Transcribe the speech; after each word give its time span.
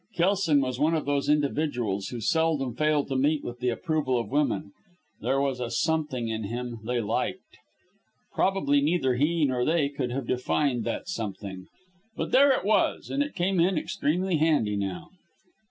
Kelson 0.15 0.61
was 0.61 0.79
one 0.79 0.95
of 0.95 1.05
those 1.05 1.29
individuals 1.29 2.07
who 2.07 2.19
seldom 2.19 2.73
fail 2.73 3.05
to 3.05 3.15
meet 3.15 3.43
with 3.43 3.59
the 3.59 3.69
approval 3.69 4.17
of 4.17 4.31
women 4.31 4.71
there 5.21 5.39
was 5.39 5.59
a 5.59 5.69
something 5.69 6.27
in 6.27 6.45
him 6.45 6.79
they 6.83 6.99
liked. 6.99 7.59
Probably 8.33 8.81
neither 8.81 9.13
he 9.13 9.45
nor 9.45 9.63
they 9.63 9.89
could 9.89 10.11
have 10.11 10.25
defined 10.25 10.85
that 10.85 11.07
something; 11.07 11.67
but 12.15 12.31
there 12.31 12.51
it 12.51 12.65
was, 12.65 13.11
and 13.11 13.21
it 13.21 13.35
came 13.35 13.59
in 13.59 13.77
extremely 13.77 14.37
handy 14.37 14.75
now. 14.75 15.11